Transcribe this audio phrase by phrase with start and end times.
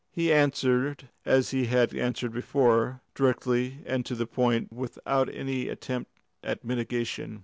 [0.11, 6.09] He answered, as he had answered before, directly and to the point, without any attempt
[6.43, 7.39] at mitigation.